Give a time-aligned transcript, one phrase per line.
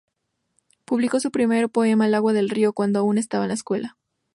[0.83, 3.97] Publicó su primer poema "El agua del río" cuando aún estaba en la escuela.